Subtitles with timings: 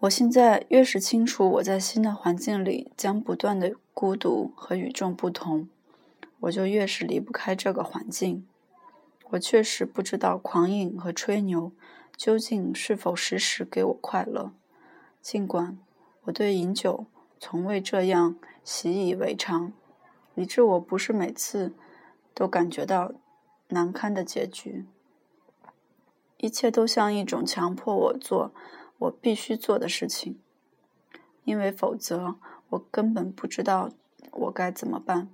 [0.00, 5.68] 我现在越是清楚我在新的环境里将不断的孤独和与众不同，
[6.40, 8.46] 我就越是离不开这个环境。
[9.32, 11.70] 我确实不知道狂饮和吹牛
[12.16, 14.52] 究竟是否时时给我快乐，
[15.20, 15.76] 尽管
[16.22, 17.04] 我对饮酒
[17.38, 19.74] 从未这样习以为常，
[20.34, 21.74] 以致我不是每次
[22.32, 23.12] 都感觉到
[23.68, 24.86] 难堪的结局。
[26.38, 28.50] 一切都像一种强迫我做
[29.00, 30.38] 我必须做的事情，
[31.44, 32.36] 因为否则
[32.70, 33.90] 我根本不知道
[34.30, 35.28] 我该怎么办。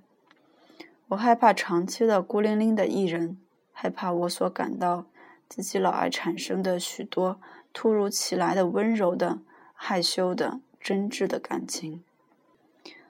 [1.09, 3.37] 我害怕长期的孤零零的一人。
[3.79, 5.05] 害怕我所感到
[5.47, 7.39] 自己老爱产生的许多
[7.71, 9.37] 突如其来的温柔的、
[9.75, 12.03] 害羞的、真挚的感情，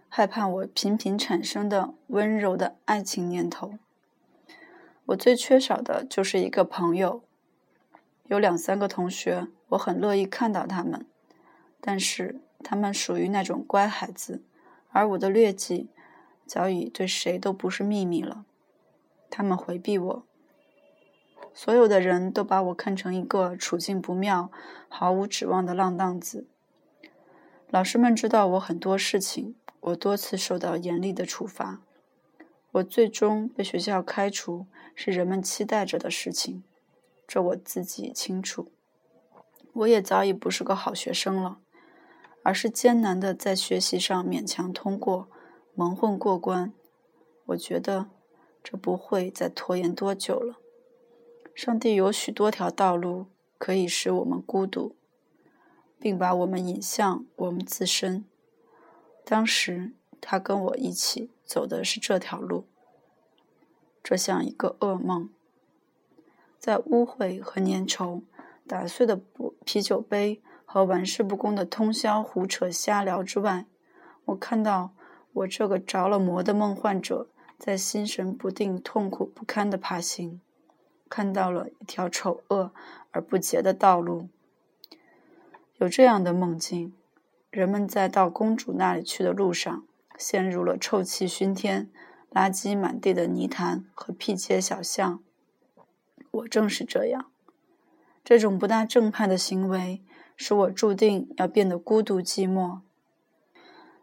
[0.10, 3.76] 害怕我频频产生的温柔的爱情念头。
[5.06, 7.24] 我最缺少的就是一个朋友。
[8.26, 11.06] 有两三个同学，我很乐意看到他们，
[11.82, 14.44] 但是他们属于那种乖孩子，
[14.90, 15.90] 而我的劣迹
[16.46, 18.46] 早已对谁都不是秘密了。
[19.30, 20.24] 他们回避我。
[21.54, 24.52] 所有的人都把我看成一个处境不妙、
[24.88, 26.48] 毫无指望的浪荡子。
[27.70, 31.82] 老师们知道我很多事情，我多次受到严厉的处罚。
[32.74, 36.64] 我最终被学校开除，是人们期待着的事情，
[37.28, 38.72] 这我自己清楚。
[39.78, 41.60] 我也早已不是个好学生了，
[42.42, 45.28] 而是艰难的在学习上勉强通过、
[45.76, 46.74] 蒙混过关。
[47.46, 48.10] 我觉得
[48.64, 50.58] 这不会再拖延多久了。
[51.54, 53.28] 上帝有许多条道路
[53.60, 54.96] 可以使我们孤独，
[56.00, 58.26] 并把我们引向我们自身。
[59.24, 62.66] 当时他跟我一起走的是这条路，
[64.04, 65.30] 这像一个噩梦。
[66.58, 68.24] 在污秽和粘稠、
[68.68, 69.22] 打碎的
[69.64, 73.66] 啤酒杯和玩世不恭的通宵胡扯瞎聊之外，
[74.26, 74.92] 我看到
[75.34, 80.42] 我这个着了魔的梦幻者在心神不定、痛苦不堪的爬行。
[81.10, 82.74] 看到了一条丑恶
[83.12, 84.28] 而不洁的道路。
[85.78, 86.94] 有这样的梦境：
[87.50, 89.86] 人们在到公主那里去的路上，
[90.18, 91.90] 陷入了臭气熏天、
[92.34, 95.24] 垃圾满地的泥潭和僻街小巷。
[96.32, 97.32] 我正是这样。
[98.28, 100.02] 这种不大正派的行为，
[100.36, 102.82] 使我注定要变得孤独寂寞，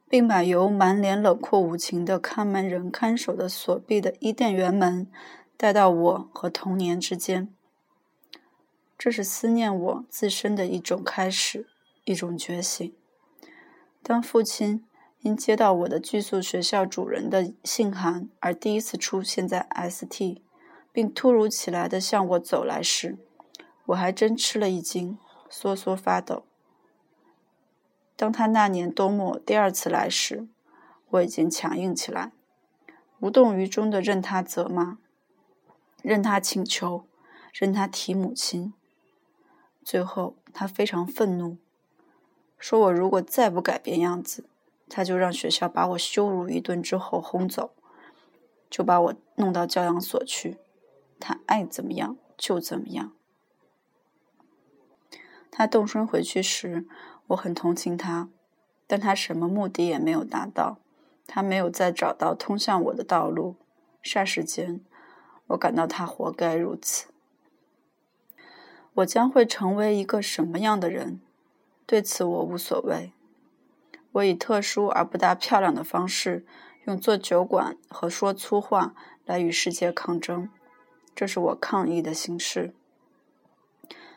[0.08, 5.06] 并把由满脸冷酷无情的看门人看守的锁闭的伊甸园门。
[5.58, 7.54] 带到我和童年之间，
[8.96, 11.66] 这是思念我自身的一种开始，
[12.04, 12.94] 一种觉醒。
[14.02, 14.86] 当父亲
[15.20, 20.40] 因接到我的寄宿学校主人的信函而第一次出现在 ST，
[20.90, 23.18] 并突如其来的向我走来时，
[23.86, 25.18] 我还真吃了一惊，
[25.50, 26.44] 瑟瑟发抖。
[28.16, 30.46] 当他那年冬末第二次来时，
[31.10, 32.32] 我已经强硬起来，
[33.20, 34.98] 无动于衷的任他责骂。
[36.02, 37.06] 任他请求，
[37.52, 38.72] 任他提母亲。
[39.82, 41.56] 最后，他非常愤怒，
[42.58, 44.44] 说我如果再不改变样子，
[44.88, 47.72] 他就让学校把我羞辱一顿，之后轰走，
[48.70, 50.58] 就把我弄到教养所去。
[51.18, 53.12] 他爱怎么样就怎么样。
[55.56, 56.84] 他动身回去时，
[57.28, 58.28] 我很同情他，
[58.88, 60.78] 但他什么目的也没有达到。
[61.28, 63.54] 他没有再找到通向我的道路。
[64.03, 64.81] 霎时间。
[65.47, 67.06] 我感到他活该如此。
[68.94, 71.20] 我将会成为一个什么样的人？
[71.87, 73.12] 对此我无所谓。
[74.10, 76.44] 我以特殊而不大漂亮的方式，
[76.87, 80.50] 用做酒馆和说粗话来与世界抗争。
[81.14, 82.75] 这是我抗议的形式。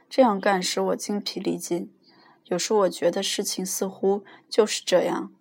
[0.09, 1.91] 这样干使我精疲力尽。
[2.45, 5.31] 有时我觉得事情似乎就是这样。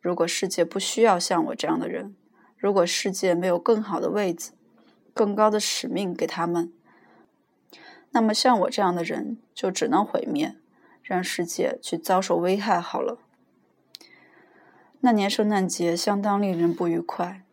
[0.00, 2.14] 如果世界不需要像我这样的人，
[2.56, 4.52] 如果世界没有更好的位子，
[5.12, 6.72] 更高的使命给他们，
[8.10, 10.56] 那么像我这样的人就只能毁灭，
[11.02, 13.18] 让世界去遭受危害好了。
[15.00, 17.44] 那年圣诞节相当令人不愉快。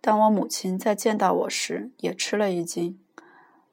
[0.00, 2.98] 当我母亲再见到我时，也吃了一惊。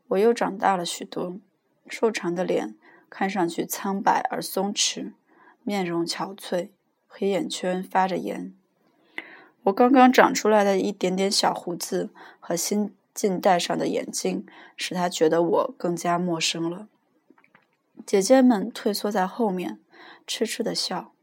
[0.09, 1.38] 我又长大了许多，
[1.87, 2.75] 瘦长的脸
[3.09, 5.13] 看上去苍白而松弛，
[5.63, 6.69] 面容憔悴，
[7.07, 8.53] 黑眼圈发着炎。
[9.63, 12.09] 我刚刚长出来的一点点小胡子
[12.39, 14.45] 和新近戴上的眼镜，
[14.75, 16.87] 使他觉得我更加陌生了。
[18.05, 19.79] 姐姐们退缩在后面，
[20.27, 21.13] 痴痴的笑，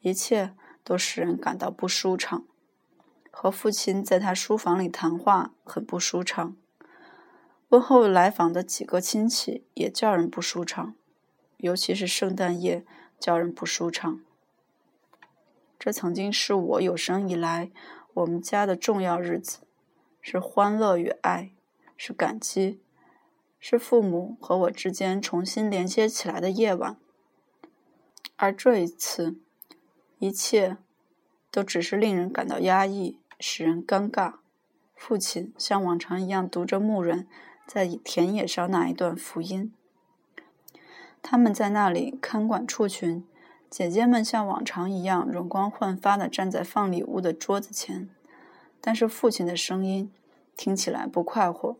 [0.00, 2.44] 一切都使人感到不舒畅。
[3.30, 6.56] 和父亲在他书房里谈话很不舒畅，
[7.72, 10.94] 问候来访的几个亲戚也叫人不舒畅，
[11.56, 12.84] 尤其是圣诞夜
[13.18, 14.20] 叫人不舒畅。
[15.78, 17.70] 这曾经是我有生以来
[18.12, 19.60] 我们家的重要日子，
[20.20, 21.52] 是欢乐与爱，
[21.96, 22.78] 是感激，
[23.58, 26.98] 是父母和我之间重新连接起来的夜晚。
[28.36, 29.36] 而这一次，
[30.18, 30.76] 一切
[31.50, 34.34] 都只是令人感到压抑，使人尴尬。
[34.94, 37.26] 父亲像往常一样读着牧人
[37.74, 39.72] 在田野上那一段福音。
[41.22, 43.24] 他们在那里看管畜群，
[43.70, 48.10] 姐姐们像往常一样容光焕发地站在放礼物的桌子前。
[48.82, 50.12] 但是父亲的声音
[50.54, 51.78] 听起来不快活，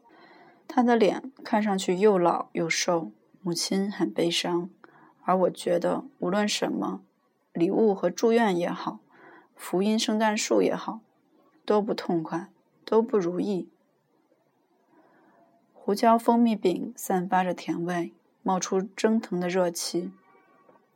[0.66, 3.12] 他的脸看上去又老又瘦。
[3.42, 4.70] 母亲很悲伤，
[5.24, 7.02] 而我觉得无论什么，
[7.52, 9.00] 礼物和祝愿也好，
[9.54, 11.00] 福音圣诞树也好，
[11.66, 12.48] 都不痛快，
[12.86, 13.68] 都不如意。
[15.84, 18.12] 胡椒蜂蜜饼散发着甜味。
[18.44, 20.12] 冒出蒸腾的热气，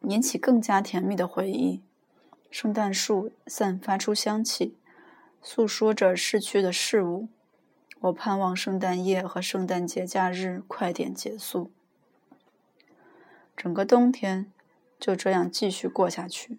[0.02, 1.82] 引起更加甜蜜的回忆。
[2.50, 4.76] 圣诞树散发出香气，
[5.42, 7.28] 诉说着逝去的事物。
[8.00, 11.70] 我盼望圣诞夜和圣诞节假日快点结束。
[13.56, 14.50] 整个冬天
[14.98, 16.58] 就这样继续过下去，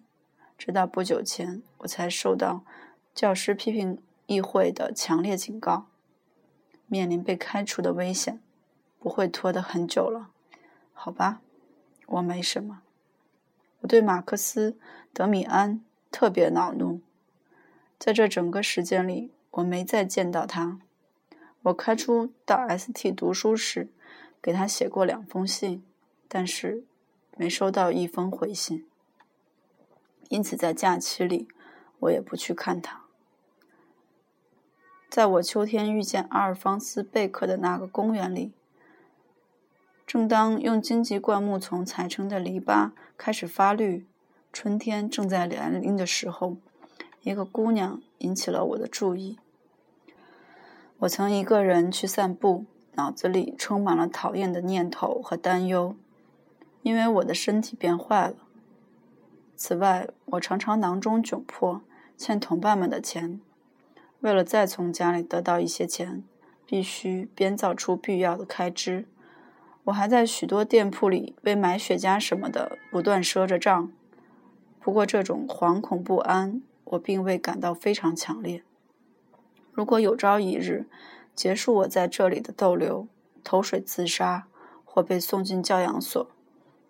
[0.56, 2.62] 直到不久前我才受到
[3.14, 5.86] 教师批评议会的强烈警告，
[6.88, 8.40] 面临被开除的危险，
[8.98, 10.30] 不会拖得很久了。
[10.92, 11.40] 好吧，
[12.06, 12.82] 我没什么。
[13.80, 14.72] 我对马克思·
[15.12, 15.80] 德米安
[16.10, 17.00] 特别恼怒，
[17.98, 20.80] 在这整个时间里，我没再见到他。
[21.62, 23.88] 我开出到 ST 读书时，
[24.42, 25.84] 给他写过两封信，
[26.26, 26.84] 但是
[27.36, 28.86] 没收到一封回信。
[30.28, 31.48] 因此，在假期里，
[32.00, 33.07] 我也不去看他。
[35.08, 38.52] 在我秋天遇见阿尔方斯·贝克的那个公园里。
[40.06, 44.06] 正当用荆棘灌木丛踩成的篱笆开始发绿，
[44.52, 46.56] 春天正在来临的时候，
[47.22, 49.38] 一个姑娘引起了我的注意。
[50.98, 55.94] 我曾一个人去散步，脑子里充满了讨厌的念头和担忧，
[56.82, 58.34] 因为我的身体变坏了。
[59.56, 61.82] 此外，我常常囊中窘迫，
[62.16, 63.40] 欠同伴们的钱。
[64.20, 66.24] 为了再从家里得到一些钱，
[66.66, 69.06] 必须编造出必要的开支。
[69.84, 73.90] 我还在许多店铺里为买雪茄什么的不断赊着账，
[74.80, 78.62] 不过这种惶恐不安我并未感到非常强烈。
[79.72, 80.86] 如果有朝一日
[81.34, 83.06] 结束我在这里的逗留，
[83.44, 84.48] 投水自杀
[84.84, 86.28] 或被送进教养所，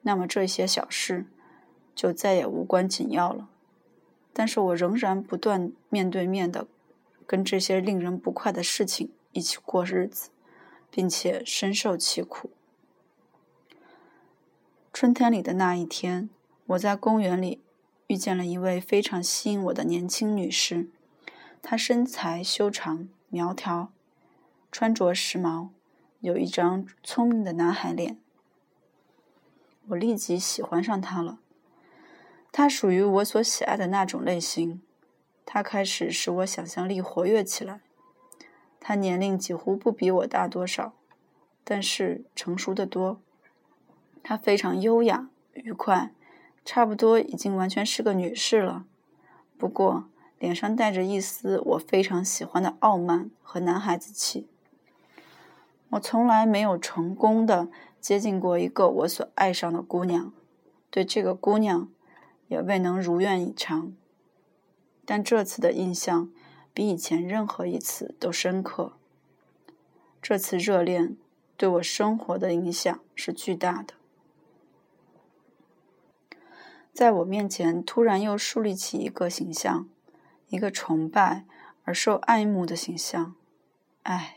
[0.03, 1.27] 那么这些小事
[1.95, 3.49] 就再也无关紧要了。
[4.33, 6.67] 但是我仍然不断面对面的
[7.29, 10.31] 跟这些令人不快的事情一起过日子，
[10.91, 12.51] 并且深受其苦。
[14.95, 16.31] 春天里的那一天，
[16.69, 17.61] 我在公园里
[18.07, 20.89] 遇见了一位非常吸引我的年轻女士。
[21.61, 23.93] 她身材修长、苗条，
[24.73, 25.69] 穿着时髦，
[26.21, 28.19] 有一张聪明的男孩脸。
[29.89, 31.41] 我立即喜欢上她了。
[32.51, 34.81] 她属于我所喜爱的那种类型。
[35.51, 37.81] 她开始使我想象力活跃起来。
[38.79, 40.93] 她年龄几乎不比我大多少，
[41.65, 43.19] 但是成熟的多。
[44.23, 46.13] 她非常优雅、愉快，
[46.67, 48.85] 差不多已经完全是个女士了。
[49.57, 50.05] 不过，
[50.39, 54.47] 脸上带着一丝我非常喜欢的傲慢和男孩子气。
[55.89, 60.31] 我从来没有成功的接近过一个我所爱上的姑娘，
[60.91, 61.89] 对这个姑娘
[62.49, 63.95] 也未能如愿以偿。
[65.11, 66.31] 但这次的印象
[66.75, 68.93] 比以前任何一次都深刻。
[70.21, 71.17] 这次热恋
[71.57, 73.95] 对我生活的影响是巨大的。
[76.93, 79.89] 在我面前，突然又树立起一个形象，
[80.49, 81.47] 一个崇拜
[81.85, 83.35] 而受爱慕的形象。
[84.03, 84.37] 唉，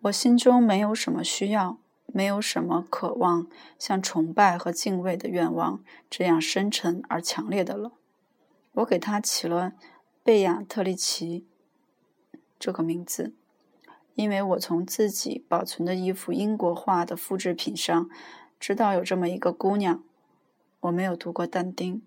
[0.00, 3.46] 我心中没有什么需要，没有什么渴望
[3.78, 7.92] 像崇拜和敬畏的愿望这样深沉而强烈的了。
[8.72, 9.74] 我给他起了
[10.22, 11.46] 贝亚特丽奇
[12.58, 13.34] 这个名字，
[14.14, 18.08] 因为我从自己保存的一幅英国画的复制品上
[18.58, 20.02] 知道有这么一个姑娘。
[20.80, 22.02] 我没有读过但丁。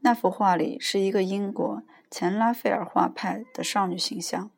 [0.00, 4.50] 那幅画里是一个英国前拉斐尔画派的少女形象，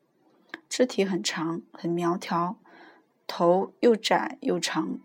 [0.69, 2.57] 肢体很长很苗条，
[3.27, 4.99] 头又窄又长，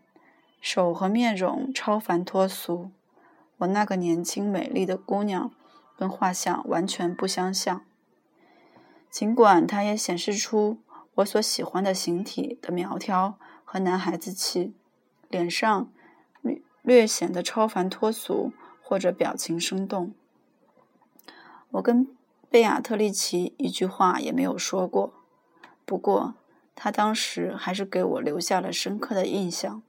[0.59, 2.89] 手和面容超凡脱俗。
[3.61, 5.51] 我那个年轻美丽的姑娘
[5.95, 7.85] 跟画像完全不相像，
[9.09, 10.79] 尽管她也显示出
[11.15, 14.73] 我所喜欢的形体的苗条和男孩子气，
[15.29, 15.91] 脸上。
[16.41, 18.51] 略略显得超凡脱俗，
[18.81, 20.15] 或者表情生动。
[21.69, 22.07] 我跟
[22.49, 25.13] 贝亚特丽奇一句话也没有说过，
[25.85, 26.33] 不过
[26.73, 29.83] 他当时还是给我留下了深刻的印象。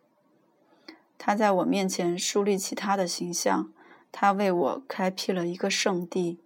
[1.24, 3.72] 他在我面前树立起他的形象，
[4.10, 6.40] 他为我开辟了一个圣地，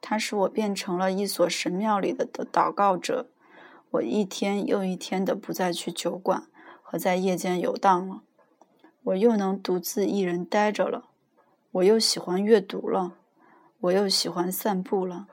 [0.00, 3.28] 他使我变成了一所神庙里的的祷告者。
[3.90, 6.44] 我一天又一天的不再去酒馆
[6.82, 8.22] 和在夜间游荡了，
[9.02, 11.10] 我又能独自一人呆着了，
[11.72, 13.12] 我又喜欢阅读了，
[13.80, 15.28] 我又喜欢散步了。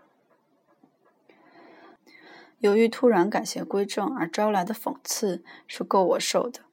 [2.60, 6.65] 由于突然改邪归正而招来的讽刺是够我受的，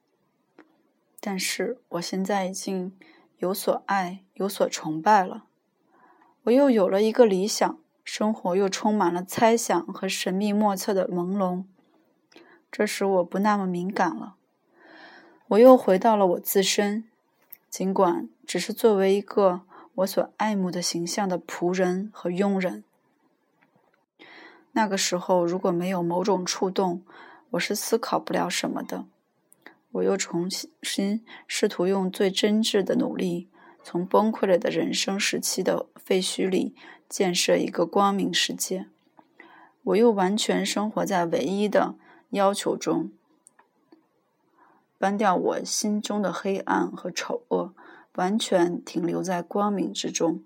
[1.25, 2.91] 但是我现在已经
[3.37, 5.45] 有所爱，有所崇拜了，
[6.43, 11.63] 我又有了一个理想，生活又充满了猜想和神秘莫测的朦胧。
[12.69, 14.35] 这使我不那么敏感了。
[15.47, 17.05] 我又回到了我自身，
[17.69, 19.61] 尽管只是作为一个
[19.95, 22.83] 我所爱慕的形象的仆人和佣人。
[24.73, 27.01] 那个时候，如果没有某种触动，
[27.51, 29.05] 我是思考不了什么的。
[29.93, 33.47] 我又重新试图用最真挚的努力，
[33.83, 36.75] 从崩溃了的人生时期的废墟里
[37.09, 38.85] 建设一个光明世界。
[39.83, 41.95] 我又完全生活在唯一的。
[42.29, 43.11] 要求中，
[44.97, 47.75] 搬掉我心中的黑暗和丑恶，
[48.15, 50.43] 完全停留在光明之中，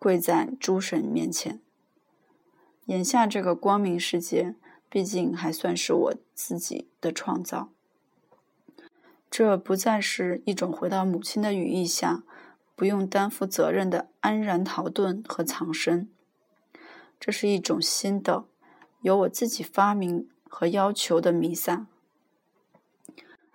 [0.00, 1.60] 跪在诸神面前。
[2.86, 4.56] 眼下这个光明世界，
[4.88, 7.68] 毕竟还算是我自己的创造。
[9.30, 12.24] 这不再是一种回到母亲的羽翼下，
[12.74, 16.10] 不用担负责任的安然逃遁和藏身。
[17.18, 18.44] 这是一种新的，
[19.02, 20.28] 由我自己发明。
[20.52, 21.86] 和要求的弥撒，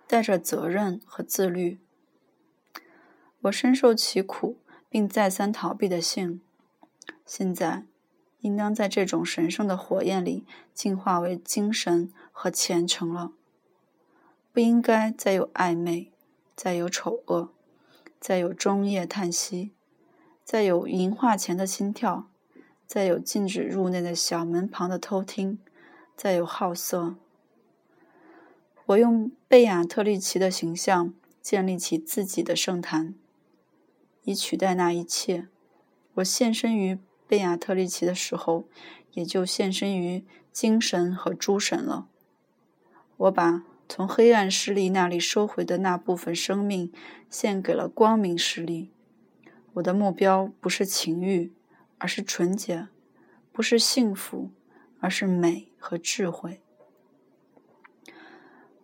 [0.06, 1.78] 带着责任和自律。
[3.42, 4.56] 我深受其苦，
[4.88, 6.40] 并再三逃避的性，
[7.26, 7.84] 现在
[8.40, 13.32] 应当在这种神圣的火焰里进化为精神和虔诚了。
[14.56, 16.10] 不应该再有暧昧，
[16.56, 17.50] 再有丑恶，
[18.18, 19.72] 再有中夜叹息，
[20.42, 22.30] 再有银化前的心跳，
[22.86, 25.58] 再有禁止入内的小门旁的偷听。
[26.16, 27.16] 再有好色，
[28.86, 33.14] 我用贝亚特丽奇的形象建立起自己的圣坛，
[34.22, 35.48] 以取代那一切。
[36.14, 36.98] 我献身于
[37.28, 38.64] 贝亚特丽奇的时候，
[39.12, 42.08] 也就献身于精神和诸神了。
[43.18, 46.92] 我把从黑暗势力那里收回的那部分生命
[47.30, 48.90] 献给了光明势力。
[49.74, 51.52] 我的目标不是情欲，
[51.98, 52.88] 而是纯洁；
[53.52, 54.50] 不是幸福，
[55.00, 55.72] 而是美。
[55.88, 56.60] 和智慧，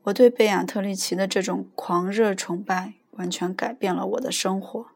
[0.05, 4.87] 我对贝亚特丽奇的这种狂热崇拜完全改变了我的生活。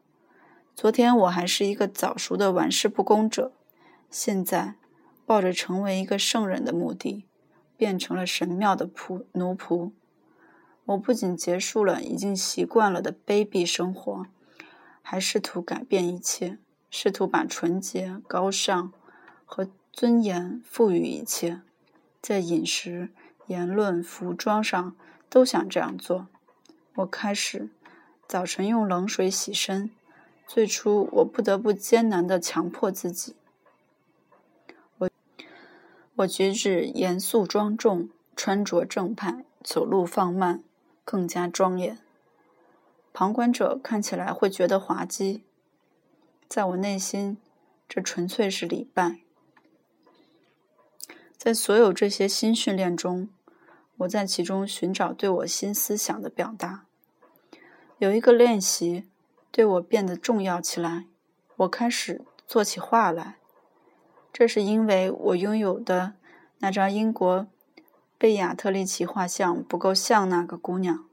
[0.73, 3.51] 昨天我还是一个早熟的玩世不恭者，
[4.09, 4.75] 现在
[5.25, 7.26] 抱着成为一个圣人的目的，
[7.77, 9.91] 变成了神庙的仆奴仆。
[10.85, 14.25] 我不仅结束了已经习惯了的卑鄙生活，
[15.01, 16.57] 还试图改变一切，
[16.89, 18.91] 试图把纯洁、高尚
[19.45, 21.61] 和尊严赋予一切。
[22.21, 23.09] 在饮食、
[23.45, 24.95] 言论、服装上
[25.29, 26.27] 都想这样做。
[26.95, 27.69] 我开始
[28.27, 29.89] 早晨用冷水洗身。
[30.45, 33.36] 最初，我不得不艰难地强迫自己。
[36.17, 40.63] 我举止严肃庄重，穿着正派，走路放慢，
[41.05, 41.99] 更加庄严。
[43.13, 45.43] 旁观者看起来会觉得滑稽，
[46.47, 47.37] 在我内心，
[47.87, 49.19] 这纯粹是礼拜。
[51.37, 53.29] 在所有这些新训练中，
[53.97, 56.85] 我在其中寻找对我新思想的表达。
[57.99, 59.05] 有一个练习
[59.51, 61.05] 对我变得重要起来，
[61.57, 63.37] 我开始做起画来。
[64.37, 66.13] 这是因为我拥有的
[66.59, 67.47] 那张英国
[68.19, 71.05] 贝亚特丽奇画像不够像那个姑娘。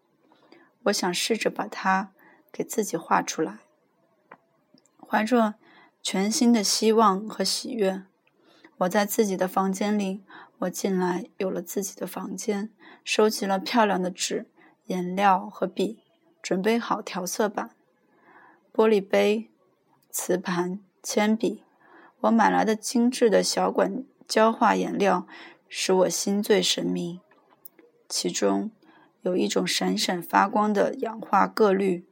[0.83, 2.13] 我想试着把她
[2.53, 3.61] 给自己画出来，
[5.01, 5.55] 怀着
[6.03, 8.03] 全新的希望和喜悦。
[8.77, 10.21] 我在自己的房间里，
[10.59, 12.69] 我进来有了自己的房间，
[13.07, 14.51] 收集了漂亮的纸、
[14.85, 16.01] 颜料和笔，
[16.43, 17.71] 准备好调色板、
[18.71, 19.49] 玻璃杯、
[20.11, 21.64] 瓷盘、铅笔。
[22.25, 25.27] 我买来的精致的小管胶画颜料
[25.69, 27.21] 使我心醉神迷，
[28.09, 28.71] 其中
[29.21, 32.07] 有一种闪闪发光的氧化铬绿。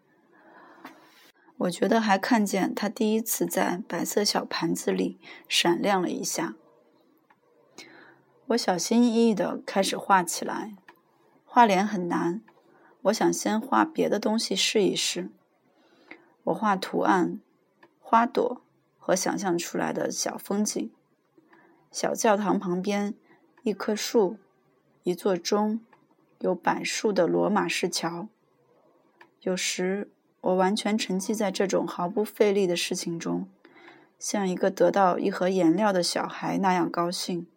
[1.56, 6.56] 我觉得还看见它第一次在白色小盘子里闪亮了一下。
[8.48, 10.74] 我小心翼翼地开始画起来。
[11.46, 12.42] 画脸很难，
[13.02, 15.30] 我想先画别的东西试一试。
[16.44, 17.40] 我画图案、
[18.00, 18.60] 花朵
[19.04, 20.92] 和想象出来的小风景。
[21.90, 23.14] 小教堂旁边，
[23.64, 24.38] 一棵树，
[25.02, 25.80] 一座钟，
[26.38, 28.28] 有柏树的罗马式桥。
[29.40, 30.08] 有时，
[30.40, 33.48] 我完全沉浸在这种毫不费力的事情中，
[34.20, 37.48] 像一个得到一盒颜料的小孩那样高兴。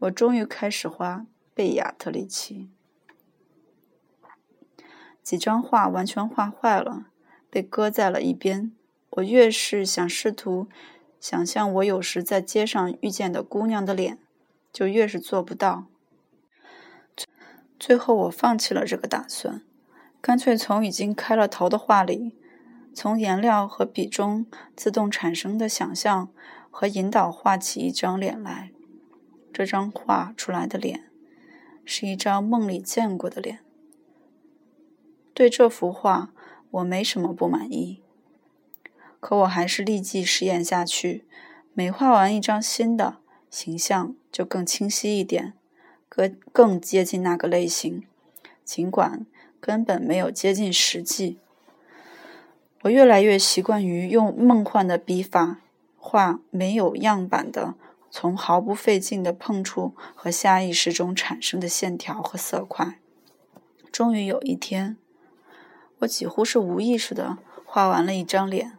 [0.00, 2.68] 我终于开始画贝亚特里奇。
[5.22, 7.06] 几张画完全画坏了，
[7.48, 8.75] 被搁在了一边。
[9.16, 10.68] 我越是想试图。
[11.20, 14.18] 想象我有时在街上遇见的姑娘的脸，
[14.72, 15.86] 就越是做不到。
[17.78, 19.62] 最后，我放弃了这个打算，
[20.20, 22.36] 干脆从已经开了头的画里，
[22.94, 24.46] 从颜料和笔中
[24.76, 26.28] 自动产生的想象
[26.70, 28.70] 和引导画起一张脸来。
[29.52, 31.10] 这张画出来的脸，
[31.84, 33.60] 是一张梦里见过的脸。
[35.32, 36.30] 对这幅画，
[36.70, 38.02] 我没什么不满意。
[39.20, 41.24] 可我还是立即实验下去，
[41.74, 43.16] 每画完一张新的
[43.50, 45.54] 形象，就更清晰一点，
[46.08, 48.04] 更更接近那个类型，
[48.64, 49.26] 尽管
[49.60, 51.38] 根本没有接近实际。
[52.82, 55.58] 我越来越习惯于用梦幻的笔法
[55.96, 57.74] 画没有样板的，
[58.10, 63.00] 从毫不费劲的碰触和下意识中产生的线条和色块。
[63.90, 64.96] 终于有一天，
[66.00, 68.75] 我几乎是无意识的画完了一张脸。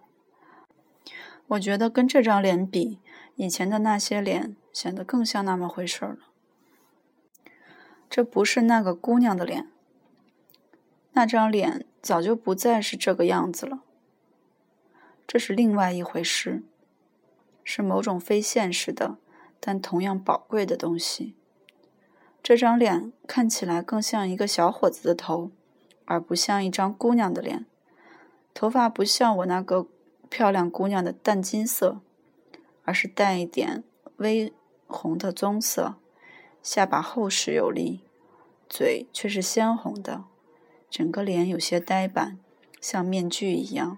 [1.47, 2.99] 我觉得跟这张脸比，
[3.35, 6.17] 以前的那些脸显得更像那么回事了。
[8.09, 9.69] 这不是那个姑娘的脸，
[11.13, 13.79] 那张脸早就不再是这个样子了。
[15.25, 16.63] 这是另外一回事，
[17.63, 19.17] 是某种非现实的，
[19.61, 21.33] 但同样宝贵的东西。
[22.43, 25.51] 这张脸看起来更像一个小伙子的头，
[26.03, 27.65] 而不像一张姑娘的脸。
[28.53, 29.87] 头发不像我那个。
[30.29, 32.01] 漂亮姑娘的淡金色，
[32.84, 33.84] 而是带一点
[34.17, 34.54] 微
[34.88, 35.95] 红的棕色，
[36.62, 38.01] 下巴厚实有力，
[38.69, 40.25] 嘴却是鲜红的，
[40.89, 42.38] 整个脸有些呆板，
[42.80, 43.97] 像面具一样，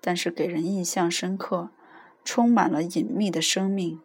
[0.00, 1.70] 但是给人印象深刻，
[2.24, 4.00] 充满了隐秘的生命。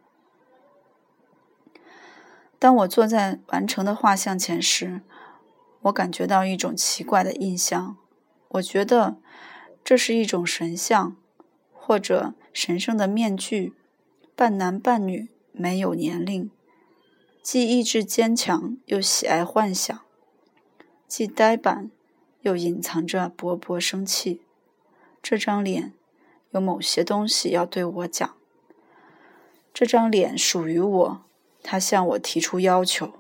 [2.58, 5.02] 当我坐在完成的画像前时，
[5.82, 7.98] 我感觉到一种奇怪的印象，
[8.50, 9.18] 我觉得
[9.84, 11.16] 这是一种神像。
[11.88, 13.76] 或者神圣的面具，
[14.36, 16.50] 半男半女，没有年龄，
[17.44, 20.02] 既意志坚强又喜爱幻想，
[21.08, 21.92] 既呆板
[22.42, 24.42] 又隐藏着勃勃生气。
[25.22, 25.94] 这张脸
[26.54, 28.36] 有某些东西要对我讲。
[29.72, 31.26] 这张脸属于我，
[31.62, 33.14] 他向我提出要求。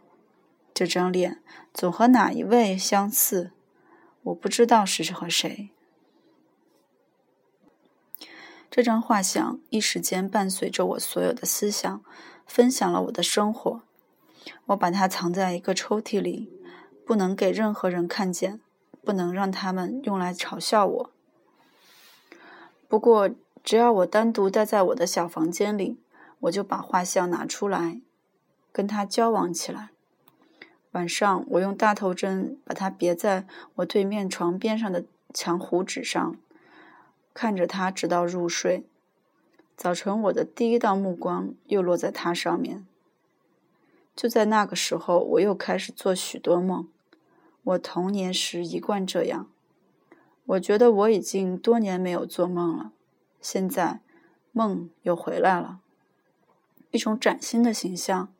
[0.73, 1.39] 这张脸
[1.71, 3.51] 总和哪一位相似？
[4.23, 5.69] 我不知道是和谁。
[8.75, 12.03] 这张画像一时间伴随着我所有的思想，
[12.45, 13.81] 分享了我的生活。
[14.65, 16.51] 我把它藏在一个抽屉里，
[17.05, 18.59] 不能给任何人看见，
[19.01, 21.11] 不能让他们用来嘲笑我。
[22.89, 23.29] 不过，
[23.63, 25.97] 只要我单独待在我的小房间里，
[26.41, 28.01] 我就把画像拿出来，
[28.73, 29.91] 跟他交往起来。
[30.91, 36.35] 晚上，我用大头针把它别在我对面床边上的墙糊纸上。
[37.35, 38.87] 看着他直到入睡。
[39.75, 42.87] 早晨，我的第一道目光又落在他上面。
[44.15, 46.87] 就在那个时候，我又开始做许多梦。
[47.61, 49.51] 我童年时一贯这样。
[50.45, 52.93] 我觉得我已经多年没有做梦了。
[53.41, 53.99] 现在，
[54.53, 55.81] 梦又回来了。
[56.91, 58.33] 一种崭新的形象，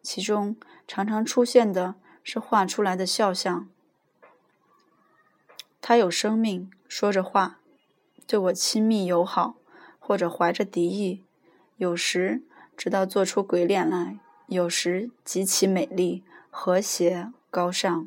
[0.00, 0.56] 其中
[0.86, 3.68] 常常出现的是画出来的肖像。
[5.82, 7.58] 他有生命，说着话。
[8.28, 9.56] 对我亲密友好，
[9.98, 11.22] 或者怀着敌意，
[11.78, 12.42] 有时
[12.76, 18.06] 直到做出鬼脸来，有时极其美丽、和谐、高尚。